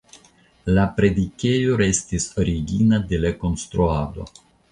[0.77, 4.27] La predikejo restis origina de la konstruado.